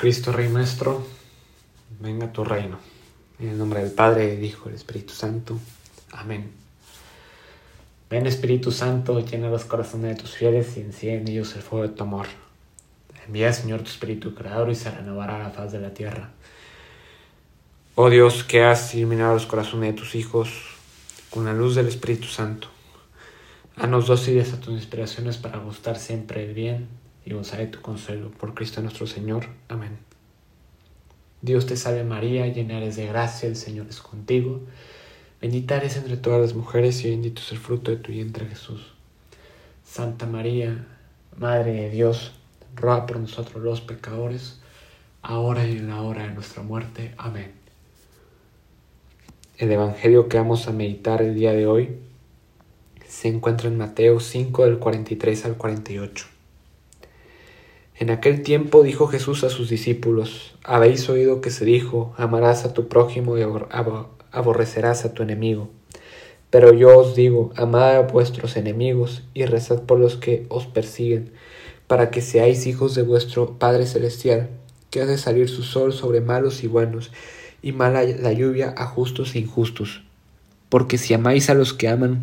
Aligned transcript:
Cristo 0.00 0.32
Rey 0.32 0.48
nuestro, 0.48 1.06
venga 2.00 2.32
tu 2.32 2.42
reino. 2.42 2.78
En 3.38 3.50
el 3.50 3.58
nombre 3.58 3.82
del 3.82 3.92
Padre, 3.92 4.28
del 4.28 4.42
Hijo 4.42 4.62
y 4.62 4.66
del 4.68 4.76
Espíritu 4.76 5.12
Santo. 5.12 5.58
Amén. 6.10 6.50
Ven 8.08 8.26
Espíritu 8.26 8.72
Santo, 8.72 9.20
llena 9.20 9.50
los 9.50 9.66
corazones 9.66 10.16
de 10.16 10.22
tus 10.22 10.30
fieles 10.30 10.74
y 10.78 10.80
enciende 10.80 11.20
en 11.20 11.28
ellos 11.28 11.54
el 11.54 11.60
fuego 11.60 11.86
de 11.86 11.94
tu 11.94 12.04
amor. 12.04 12.28
Envía, 13.26 13.52
Señor, 13.52 13.80
tu 13.80 13.90
Espíritu 13.90 14.34
Creador 14.34 14.70
y 14.70 14.74
se 14.74 14.90
renovará 14.90 15.38
la 15.38 15.50
faz 15.50 15.70
de 15.70 15.80
la 15.80 15.92
tierra. 15.92 16.30
Oh 17.94 18.08
Dios, 18.08 18.42
que 18.42 18.64
has 18.64 18.94
iluminado 18.94 19.34
los 19.34 19.44
corazones 19.44 19.92
de 19.92 20.00
tus 20.00 20.14
hijos 20.14 20.48
con 21.28 21.44
la 21.44 21.52
luz 21.52 21.74
del 21.74 21.88
Espíritu 21.88 22.26
Santo. 22.26 22.68
Haznos 23.76 24.06
dóciles 24.06 24.54
a 24.54 24.60
tus 24.60 24.72
inspiraciones 24.72 25.36
para 25.36 25.58
gustar 25.58 25.98
siempre 25.98 26.46
el 26.46 26.54
bien 26.54 26.88
y 27.26 27.34
gozar 27.34 27.60
de 27.60 27.66
tu 27.66 27.80
consuelo. 27.80 28.30
Por 28.30 28.54
Cristo 28.54 28.80
nuestro 28.80 29.06
Señor. 29.06 29.46
Amén. 29.68 29.79
Dios 31.42 31.66
te 31.66 31.76
salve 31.76 32.04
María, 32.04 32.46
llena 32.46 32.78
eres 32.78 32.96
de 32.96 33.06
gracia, 33.06 33.48
el 33.48 33.56
Señor 33.56 33.86
es 33.88 34.00
contigo. 34.00 34.60
Bendita 35.40 35.76
eres 35.76 35.96
entre 35.96 36.18
todas 36.18 36.40
las 36.40 36.54
mujeres 36.54 37.02
y 37.04 37.10
bendito 37.10 37.40
es 37.40 37.52
el 37.52 37.58
fruto 37.58 37.90
de 37.90 37.96
tu 37.96 38.12
vientre 38.12 38.46
Jesús. 38.46 38.92
Santa 39.84 40.26
María, 40.26 40.86
Madre 41.38 41.72
de 41.72 41.90
Dios, 41.90 42.32
ruega 42.76 43.06
por 43.06 43.18
nosotros 43.18 43.62
los 43.62 43.80
pecadores, 43.80 44.60
ahora 45.22 45.66
y 45.66 45.78
en 45.78 45.88
la 45.88 46.02
hora 46.02 46.24
de 46.24 46.34
nuestra 46.34 46.62
muerte. 46.62 47.14
Amén. 47.16 47.52
El 49.56 49.72
Evangelio 49.72 50.28
que 50.28 50.36
vamos 50.36 50.68
a 50.68 50.72
meditar 50.72 51.22
el 51.22 51.34
día 51.34 51.52
de 51.52 51.66
hoy 51.66 51.96
se 53.06 53.28
encuentra 53.28 53.68
en 53.68 53.78
Mateo 53.78 54.20
5 54.20 54.64
del 54.66 54.78
43 54.78 55.44
al 55.46 55.56
48. 55.56 56.39
En 58.00 58.08
aquel 58.08 58.40
tiempo 58.40 58.82
dijo 58.82 59.08
Jesús 59.08 59.44
a 59.44 59.50
sus 59.50 59.68
discípulos, 59.68 60.54
habéis 60.64 61.06
oído 61.10 61.42
que 61.42 61.50
se 61.50 61.66
dijo, 61.66 62.14
amarás 62.16 62.64
a 62.64 62.72
tu 62.72 62.88
prójimo 62.88 63.36
y 63.36 63.42
aborrecerás 64.32 65.04
a 65.04 65.12
tu 65.12 65.22
enemigo. 65.22 65.68
Pero 66.48 66.72
yo 66.72 66.98
os 66.98 67.14
digo, 67.14 67.52
amad 67.56 67.96
a 67.96 68.00
vuestros 68.00 68.56
enemigos 68.56 69.22
y 69.34 69.44
rezad 69.44 69.82
por 69.82 70.00
los 70.00 70.16
que 70.16 70.46
os 70.48 70.66
persiguen, 70.66 71.30
para 71.88 72.10
que 72.10 72.22
seáis 72.22 72.66
hijos 72.66 72.94
de 72.94 73.02
vuestro 73.02 73.58
Padre 73.58 73.84
Celestial, 73.84 74.48
que 74.88 75.02
hace 75.02 75.18
salir 75.18 75.50
su 75.50 75.62
sol 75.62 75.92
sobre 75.92 76.22
malos 76.22 76.64
y 76.64 76.68
buenos, 76.68 77.12
y 77.60 77.72
mala 77.72 78.02
la 78.04 78.32
lluvia 78.32 78.72
a 78.78 78.86
justos 78.86 79.34
e 79.34 79.40
injustos. 79.40 80.04
Porque 80.70 80.96
si 80.96 81.12
amáis 81.12 81.50
a 81.50 81.54
los 81.54 81.74
que 81.74 81.88
aman, 81.88 82.22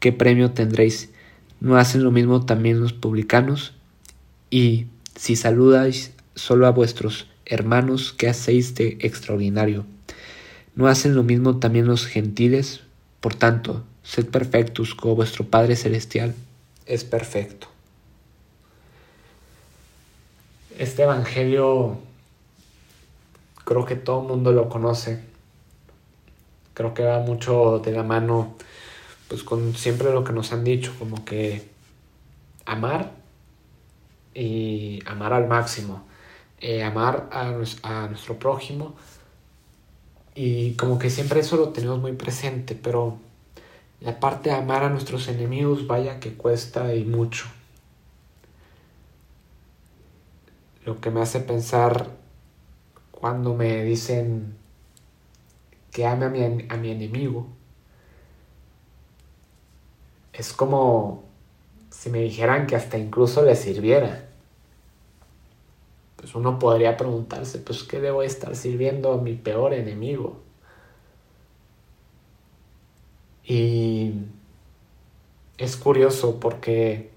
¿qué 0.00 0.12
premio 0.12 0.50
tendréis? 0.50 1.08
¿No 1.60 1.78
hacen 1.78 2.04
lo 2.04 2.10
mismo 2.10 2.44
también 2.44 2.78
los 2.78 2.92
publicanos? 2.92 3.72
Y 4.50 4.88
si 5.16 5.36
saludáis 5.36 6.12
solo 6.34 6.66
a 6.66 6.70
vuestros 6.70 7.28
hermanos, 7.46 8.12
¿qué 8.12 8.28
hacéis 8.28 8.74
de 8.74 8.98
extraordinario? 9.00 9.86
¿No 10.74 10.88
hacen 10.88 11.14
lo 11.14 11.22
mismo 11.22 11.58
también 11.58 11.86
los 11.86 12.06
gentiles? 12.06 12.80
Por 13.20 13.34
tanto, 13.34 13.84
sed 14.02 14.26
perfectos 14.26 14.94
como 14.94 15.14
vuestro 15.14 15.46
Padre 15.46 15.76
Celestial 15.76 16.34
es 16.86 17.04
perfecto. 17.04 17.68
Este 20.78 21.04
Evangelio 21.04 21.98
creo 23.64 23.84
que 23.84 23.96
todo 23.96 24.22
el 24.22 24.28
mundo 24.28 24.52
lo 24.52 24.68
conoce. 24.68 25.20
Creo 26.74 26.92
que 26.92 27.04
va 27.04 27.20
mucho 27.20 27.78
de 27.78 27.92
la 27.92 28.02
mano 28.02 28.56
pues 29.28 29.42
con 29.42 29.74
siempre 29.74 30.12
lo 30.12 30.24
que 30.24 30.32
nos 30.32 30.52
han 30.52 30.64
dicho, 30.64 30.92
como 30.98 31.24
que 31.24 31.66
amar 32.66 33.12
y 34.34 35.00
amar 35.06 35.32
al 35.32 35.46
máximo, 35.46 36.04
eh, 36.60 36.82
amar 36.82 37.28
a, 37.32 37.54
a, 37.82 38.08
nuestro 38.08 38.38
prójimo 38.38 38.94
y 40.34 40.74
como 40.74 40.98
que 40.98 41.10
siempre 41.10 41.40
eso 41.40 41.56
lo 41.56 41.68
tenemos 41.70 42.00
muy 42.00 42.12
presente, 42.12 42.74
pero 42.74 43.18
la 44.00 44.18
parte 44.18 44.50
de 44.50 44.56
amar 44.56 44.82
a 44.82 44.90
nuestros 44.90 45.28
enemigos 45.28 45.86
vaya 45.86 46.20
que 46.20 46.34
cuesta 46.34 46.94
y 46.94 47.04
mucho. 47.04 47.46
Lo 50.84 51.00
que 51.00 51.10
me 51.10 51.22
hace 51.22 51.40
pensar 51.40 52.10
cuando 53.10 53.54
me 53.54 53.84
dicen 53.84 54.56
que 55.92 56.06
ame 56.06 56.26
a 56.26 56.28
mi, 56.28 56.66
a 56.68 56.76
mi 56.76 56.90
enemigo 56.90 57.46
es 60.34 60.52
como 60.52 61.22
si 62.04 62.10
me 62.10 62.18
dijeran 62.18 62.66
que 62.66 62.76
hasta 62.76 62.98
incluso 62.98 63.40
le 63.40 63.56
sirviera, 63.56 64.28
pues 66.16 66.34
uno 66.34 66.58
podría 66.58 66.98
preguntarse, 66.98 67.60
pues 67.60 67.82
¿qué 67.82 67.98
debo 67.98 68.22
estar 68.22 68.54
sirviendo 68.56 69.14
a 69.14 69.16
mi 69.16 69.32
peor 69.32 69.72
enemigo? 69.72 70.42
Y 73.42 74.12
es 75.56 75.78
curioso 75.78 76.40
porque 76.40 77.10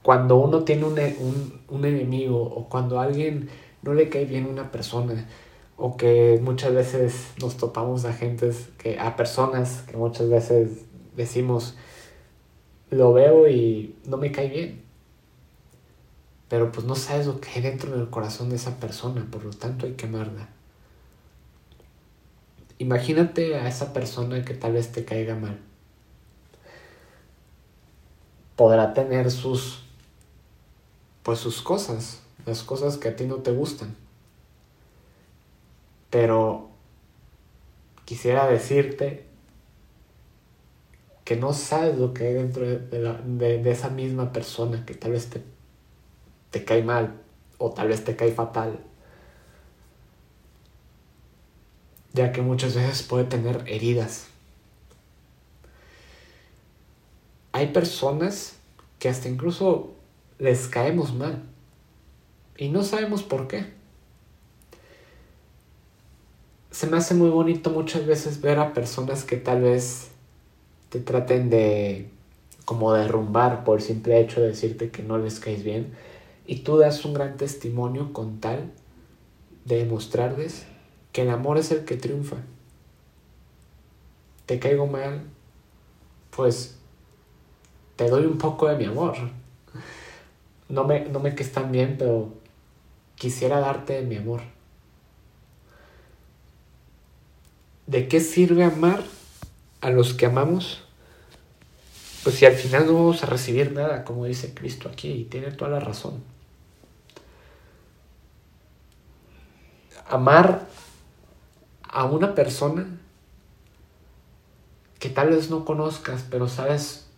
cuando 0.00 0.36
uno 0.36 0.64
tiene 0.64 0.86
un, 0.86 0.98
un, 0.98 1.60
un, 1.68 1.84
enemigo 1.84 2.42
o 2.42 2.70
cuando 2.70 3.00
a 3.00 3.02
alguien 3.02 3.50
no 3.82 3.92
le 3.92 4.08
cae 4.08 4.24
bien 4.24 4.46
una 4.46 4.72
persona 4.72 5.28
o 5.76 5.98
que 5.98 6.40
muchas 6.42 6.72
veces 6.72 7.34
nos 7.38 7.58
topamos 7.58 8.06
a 8.06 8.14
gentes 8.14 8.70
que 8.78 8.98
a 8.98 9.14
personas 9.14 9.82
que 9.82 9.98
muchas 9.98 10.30
veces 10.30 10.86
decimos 11.14 11.76
lo 12.94 13.12
veo 13.12 13.48
y 13.48 13.96
no 14.04 14.16
me 14.16 14.30
cae 14.30 14.48
bien. 14.48 14.82
Pero 16.48 16.70
pues 16.70 16.86
no 16.86 16.94
sabes 16.94 17.26
lo 17.26 17.40
que 17.40 17.48
hay 17.50 17.62
dentro 17.62 17.96
del 17.96 18.10
corazón 18.10 18.50
de 18.50 18.56
esa 18.56 18.78
persona, 18.78 19.26
por 19.30 19.44
lo 19.44 19.50
tanto 19.50 19.86
hay 19.86 19.94
que 19.94 20.06
amarla. 20.06 20.48
Imagínate 22.78 23.56
a 23.56 23.68
esa 23.68 23.92
persona 23.92 24.44
que 24.44 24.54
tal 24.54 24.74
vez 24.74 24.92
te 24.92 25.04
caiga 25.04 25.34
mal. 25.34 25.58
Podrá 28.56 28.94
tener 28.94 29.30
sus 29.30 29.80
pues 31.24 31.38
sus 31.38 31.62
cosas, 31.62 32.20
las 32.44 32.62
cosas 32.62 32.98
que 32.98 33.08
a 33.08 33.16
ti 33.16 33.24
no 33.24 33.36
te 33.36 33.50
gustan. 33.50 33.96
Pero 36.10 36.68
quisiera 38.04 38.46
decirte 38.46 39.26
que 41.24 41.36
no 41.36 41.54
sabes 41.54 41.98
lo 41.98 42.12
que 42.12 42.26
hay 42.26 42.34
dentro 42.34 42.66
de, 42.66 43.70
esa 43.70 43.88
misma 43.88 44.32
persona 44.32 44.84
que 44.84 44.94
tal 44.94 45.12
vez 45.12 45.30
te, 45.30 45.42
te 46.50 46.64
cae 46.64 46.82
mal 46.82 47.14
o 47.58 47.70
tal 47.70 47.88
vez 47.88 48.04
te 48.04 48.14
cae 48.14 48.32
fatal. 48.32 48.78
Ya 52.12 52.30
que 52.30 52.42
muchas 52.42 52.74
veces 52.74 53.02
puede 53.02 53.24
tener 53.24 53.64
heridas. 53.66 54.28
Hay 57.52 57.68
personas 57.68 58.56
que 58.98 59.08
hasta 59.08 59.28
incluso 59.28 59.94
les 60.38 60.68
caemos 60.68 61.14
mal 61.14 61.42
y 62.56 62.68
no 62.68 62.82
sabemos 62.82 63.22
por 63.22 63.48
qué. 63.48 63.72
Se 66.70 66.86
me 66.86 66.98
hace 66.98 67.14
muy 67.14 67.30
bonito 67.30 67.70
muchas 67.70 68.04
veces 68.04 68.40
ver 68.40 68.58
a 68.58 68.74
personas 68.74 69.24
que 69.24 69.36
tal 69.36 69.62
vez 69.62 70.10
te 70.94 71.00
traten 71.00 71.50
de 71.50 72.08
como 72.64 72.92
derrumbar 72.92 73.64
por 73.64 73.78
el 73.78 73.84
simple 73.84 74.20
hecho 74.20 74.40
de 74.40 74.46
decirte 74.46 74.92
que 74.92 75.02
no 75.02 75.18
les 75.18 75.40
caes 75.40 75.64
bien 75.64 75.92
y 76.46 76.60
tú 76.60 76.78
das 76.78 77.04
un 77.04 77.14
gran 77.14 77.36
testimonio 77.36 78.12
con 78.12 78.38
tal 78.38 78.70
de 79.64 79.78
demostrarles 79.78 80.66
que 81.10 81.22
el 81.22 81.30
amor 81.30 81.58
es 81.58 81.72
el 81.72 81.84
que 81.84 81.96
triunfa. 81.96 82.36
Te 84.46 84.60
caigo 84.60 84.86
mal, 84.86 85.24
pues 86.30 86.76
te 87.96 88.08
doy 88.08 88.24
un 88.24 88.38
poco 88.38 88.68
de 88.68 88.76
mi 88.76 88.84
amor. 88.84 89.16
no 90.68 90.84
me, 90.84 91.08
no 91.08 91.18
me 91.18 91.34
que 91.34 91.42
están 91.42 91.72
bien, 91.72 91.96
pero 91.98 92.28
quisiera 93.16 93.58
darte 93.58 94.00
mi 94.02 94.14
amor. 94.14 94.42
¿De 97.88 98.06
qué 98.06 98.20
sirve 98.20 98.62
amar 98.62 99.02
a 99.80 99.90
los 99.90 100.14
que 100.14 100.26
amamos? 100.26 100.83
Pues 102.24 102.36
si 102.36 102.46
al 102.46 102.54
final 102.54 102.86
no 102.86 102.94
vamos 102.94 103.22
a 103.22 103.26
recibir 103.26 103.72
nada, 103.72 104.02
como 104.02 104.24
dice 104.24 104.54
Cristo 104.54 104.88
aquí, 104.88 105.12
y 105.12 105.24
tiene 105.24 105.52
toda 105.52 105.70
la 105.70 105.80
razón. 105.80 106.24
Amar 110.08 110.66
a 111.82 112.06
una 112.06 112.34
persona 112.34 112.86
que 114.98 115.10
tal 115.10 115.28
vez 115.28 115.50
no 115.50 115.66
conozcas, 115.66 116.24
pero 116.30 116.48
sabes 116.48 117.08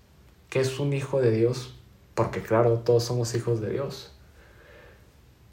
que 0.51 0.59
es 0.59 0.81
un 0.81 0.93
hijo 0.93 1.21
de 1.21 1.31
Dios, 1.31 1.77
porque 2.17 2.43
claro, 2.43 2.81
todos 2.81 3.05
somos 3.05 3.33
hijos 3.37 3.61
de 3.61 3.71
Dios. 3.71 4.11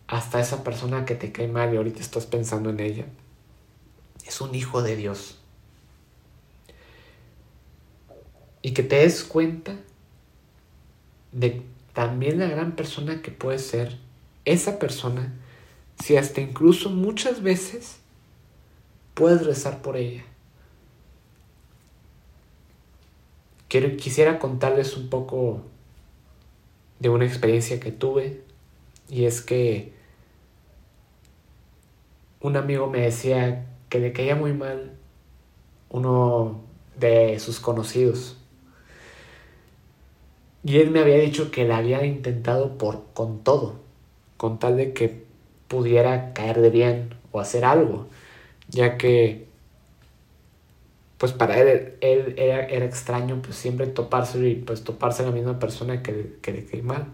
Hasta 0.07 0.39
esa 0.39 0.63
persona 0.63 1.05
que 1.05 1.13
te 1.13 1.31
cae 1.31 1.47
mal 1.47 1.71
y 1.71 1.77
ahorita 1.77 1.99
estás 1.99 2.25
pensando 2.25 2.71
en 2.71 2.79
ella, 2.79 3.05
es 4.25 4.41
un 4.41 4.55
hijo 4.55 4.81
de 4.81 4.95
Dios. 4.95 5.37
Y 8.63 8.71
que 8.71 8.81
te 8.81 8.95
des 8.95 9.23
cuenta 9.23 9.75
de 11.31 11.61
también 11.93 12.39
la 12.39 12.47
gran 12.47 12.75
persona 12.75 13.21
que 13.21 13.29
puede 13.29 13.59
ser 13.59 13.99
esa 14.45 14.79
persona, 14.79 15.31
si 16.03 16.17
hasta 16.17 16.41
incluso 16.41 16.89
muchas 16.89 17.43
veces 17.43 17.99
puedes 19.13 19.45
rezar 19.45 19.81
por 19.81 19.95
ella. 19.95 20.23
Quiero, 23.67 23.95
quisiera 23.97 24.39
contarles 24.39 24.97
un 24.97 25.09
poco 25.09 25.61
de 26.99 27.09
una 27.09 27.25
experiencia 27.25 27.79
que 27.79 27.91
tuve 27.91 28.41
y 29.09 29.25
es 29.25 29.41
que 29.41 29.93
un 32.39 32.57
amigo 32.57 32.87
me 32.87 33.01
decía 33.01 33.65
que 33.89 33.99
le 33.99 34.13
caía 34.13 34.35
muy 34.35 34.53
mal 34.53 34.93
uno 35.89 36.61
de 36.99 37.39
sus 37.39 37.59
conocidos. 37.59 38.37
Y 40.63 40.77
él 40.79 40.91
me 40.91 40.99
había 40.99 41.17
dicho 41.17 41.51
que 41.51 41.65
le 41.65 41.73
había 41.73 42.05
intentado 42.05 42.77
por 42.77 43.03
con 43.13 43.43
todo, 43.43 43.81
con 44.37 44.59
tal 44.59 44.77
de 44.77 44.93
que 44.93 45.23
pudiera 45.67 46.33
caer 46.33 46.61
de 46.61 46.69
bien 46.69 47.15
o 47.31 47.39
hacer 47.39 47.65
algo, 47.65 48.07
ya 48.69 48.97
que 48.97 49.47
pues 51.17 51.31
para 51.31 51.57
él, 51.57 51.95
él 52.01 52.35
era, 52.37 52.85
extraño 52.85 53.41
pues 53.41 53.55
siempre 53.55 53.87
toparse 53.87 54.45
y 54.47 54.55
pues 54.55 54.83
toparse 54.83 55.23
la 55.23 55.31
misma 55.31 55.59
persona 55.59 56.03
que, 56.03 56.37
que 56.41 56.51
le 56.51 56.65
cae 56.65 56.81
mal. 56.81 57.07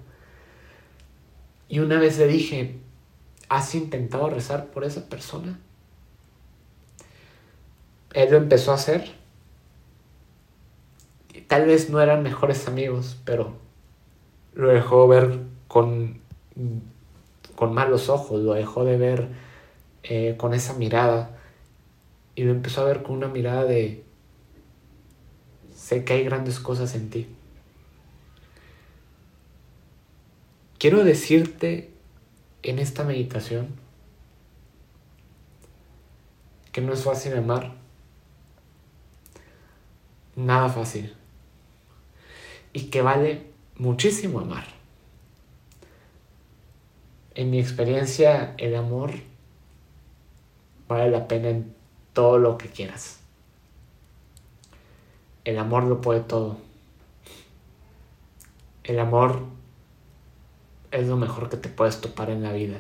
Y 1.68 1.80
una 1.80 2.00
vez 2.00 2.18
le 2.18 2.28
dije, 2.28 2.76
¿has 3.50 3.76
intentado 3.76 4.30
rezar 4.30 4.68
por 4.68 4.84
esa 4.84 5.08
persona? 5.10 5.60
Él 8.14 8.32
lo 8.32 8.38
empezó 8.38 8.72
a 8.72 8.76
hacer. 8.76 9.19
Tal 11.50 11.66
vez 11.66 11.90
no 11.90 12.00
eran 12.00 12.22
mejores 12.22 12.68
amigos, 12.68 13.18
pero 13.26 13.56
lo 14.54 14.68
dejó 14.68 15.08
ver 15.08 15.40
con, 15.68 16.22
con 17.56 17.74
malos 17.74 18.08
ojos, 18.08 18.40
lo 18.42 18.54
dejó 18.54 18.86
de 18.86 18.98
ver 18.98 19.30
eh, 20.04 20.36
con 20.38 20.54
esa 20.54 20.76
mirada. 20.76 21.40
Y 22.36 22.44
lo 22.44 22.52
empezó 22.52 22.82
a 22.82 22.86
ver 22.86 23.02
con 23.02 23.16
una 23.16 23.30
mirada 23.30 23.64
de, 23.64 24.04
sé 25.76 26.06
que 26.06 26.14
hay 26.14 26.24
grandes 26.24 26.60
cosas 26.60 26.94
en 26.94 27.10
ti. 27.10 27.28
Quiero 30.78 31.04
decirte 31.04 31.90
en 32.62 32.78
esta 32.78 33.04
meditación 33.04 33.70
que 36.72 36.82
no 36.82 36.94
es 36.94 37.04
fácil 37.04 37.36
amar, 37.36 37.74
nada 40.36 40.70
fácil, 40.70 41.16
y 42.74 42.86
que 42.86 43.02
vale 43.02 43.46
muchísimo 43.78 44.40
amar. 44.40 44.66
En 47.36 47.50
mi 47.50 47.60
experiencia, 47.60 48.54
el 48.58 48.76
amor 48.76 49.12
vale 50.88 51.10
la 51.10 51.28
pena 51.28 51.50
en 51.50 51.74
todo 52.14 52.38
lo 52.38 52.58
que 52.58 52.68
quieras. 52.70 53.20
El 55.46 55.58
amor 55.58 55.84
lo 55.84 56.02
puede 56.02 56.20
todo. 56.20 56.58
El 58.84 59.00
amor 59.00 59.44
es 60.92 61.08
lo 61.08 61.16
mejor 61.16 61.50
que 61.50 61.58
te 61.58 61.70
puedes 61.70 62.02
topar 62.02 62.30
en 62.30 62.44
la 62.44 62.52
vida. 62.52 62.78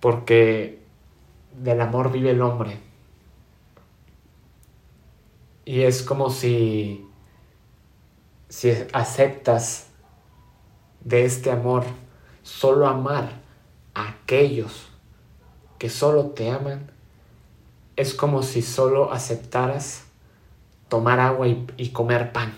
Porque 0.00 0.80
del 1.62 1.80
amor 1.80 2.10
vive 2.10 2.30
el 2.30 2.40
hombre. 2.40 2.78
Y 5.64 5.82
es 5.82 6.02
como 6.02 6.30
si, 6.30 7.06
si 8.48 8.72
aceptas 8.92 9.88
de 11.00 11.24
este 11.24 11.50
amor 11.50 11.84
solo 12.42 12.86
amar 12.86 13.30
a 13.94 14.08
aquellos 14.08 14.88
que 15.78 15.90
solo 15.90 16.26
te 16.26 16.50
aman, 16.50 16.90
es 17.96 18.14
como 18.14 18.42
si 18.42 18.62
solo 18.62 19.12
aceptaras 19.12 20.04
tomar 20.88 21.20
agua 21.20 21.48
y, 21.48 21.66
y 21.76 21.90
comer 21.90 22.32
pan. 22.32 22.54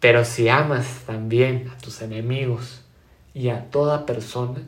Pero 0.00 0.24
si 0.24 0.48
amas 0.48 1.02
también 1.06 1.70
a 1.70 1.78
tus 1.78 2.02
enemigos 2.02 2.82
y 3.34 3.50
a 3.50 3.70
toda 3.70 4.04
persona, 4.04 4.62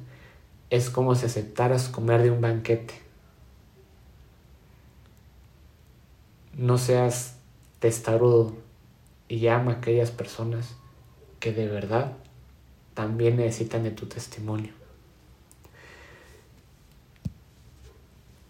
es 0.70 0.90
como 0.90 1.14
si 1.14 1.26
aceptaras 1.26 1.88
comer 1.88 2.22
de 2.22 2.30
un 2.30 2.40
banquete. 2.40 2.94
No 6.56 6.78
seas 6.78 7.33
testarudo 7.78 8.54
y 9.28 9.46
ama 9.48 9.72
a 9.72 9.74
aquellas 9.76 10.10
personas 10.10 10.76
que 11.40 11.52
de 11.52 11.66
verdad 11.66 12.12
también 12.94 13.36
necesitan 13.36 13.82
de 13.82 13.90
tu 13.90 14.06
testimonio. 14.06 14.72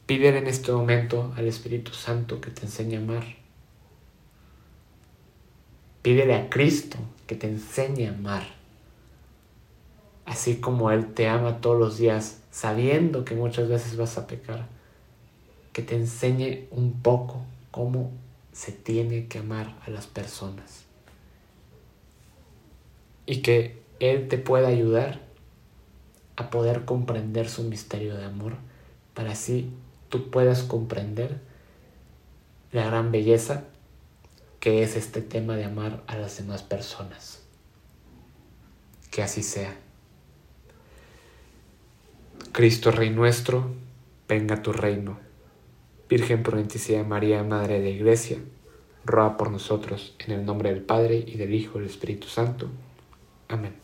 Pídele 0.06 0.38
en 0.38 0.46
este 0.46 0.70
momento 0.70 1.32
al 1.36 1.46
Espíritu 1.46 1.92
Santo 1.92 2.40
que 2.40 2.50
te 2.50 2.62
enseñe 2.62 2.96
a 2.96 2.98
amar 2.98 3.44
Pídele 6.04 6.34
a 6.34 6.50
Cristo 6.50 6.98
que 7.26 7.34
te 7.34 7.46
enseñe 7.46 8.06
a 8.06 8.10
amar. 8.10 8.42
Así 10.26 10.56
como 10.56 10.90
Él 10.90 11.14
te 11.14 11.28
ama 11.28 11.62
todos 11.62 11.78
los 11.80 11.96
días, 11.96 12.42
sabiendo 12.50 13.24
que 13.24 13.34
muchas 13.34 13.70
veces 13.70 13.96
vas 13.96 14.18
a 14.18 14.26
pecar. 14.26 14.66
Que 15.72 15.80
te 15.80 15.96
enseñe 15.96 16.68
un 16.70 17.00
poco 17.00 17.40
cómo 17.70 18.10
se 18.54 18.72
tiene 18.72 19.26
que 19.26 19.40
amar 19.40 19.76
a 19.84 19.90
las 19.90 20.06
personas. 20.06 20.84
Y 23.26 23.42
que 23.42 23.82
Él 23.98 24.28
te 24.28 24.38
pueda 24.38 24.68
ayudar 24.68 25.20
a 26.36 26.50
poder 26.50 26.84
comprender 26.84 27.48
su 27.48 27.64
misterio 27.64 28.16
de 28.16 28.24
amor 28.24 28.56
para 29.12 29.32
así 29.32 29.70
tú 30.08 30.30
puedas 30.30 30.62
comprender 30.62 31.40
la 32.72 32.86
gran 32.86 33.12
belleza 33.12 33.64
que 34.60 34.82
es 34.82 34.96
este 34.96 35.20
tema 35.20 35.56
de 35.56 35.64
amar 35.64 36.02
a 36.06 36.16
las 36.16 36.36
demás 36.38 36.62
personas. 36.62 37.42
Que 39.10 39.22
así 39.22 39.42
sea. 39.42 39.76
Cristo 42.52 42.90
Rey 42.90 43.10
nuestro, 43.10 43.74
venga 44.28 44.62
tu 44.62 44.72
reino. 44.72 45.23
Virgen 46.14 46.44
prudentísima 46.44 47.02
María, 47.02 47.42
Madre 47.42 47.80
de 47.80 47.90
Iglesia, 47.90 48.38
ruega 49.04 49.36
por 49.36 49.50
nosotros 49.50 50.14
en 50.20 50.30
el 50.30 50.46
nombre 50.46 50.70
del 50.72 50.80
Padre 50.80 51.24
y 51.26 51.36
del 51.36 51.52
Hijo 51.52 51.78
y 51.78 51.80
del 51.80 51.90
Espíritu 51.90 52.28
Santo. 52.28 52.68
Amén. 53.48 53.83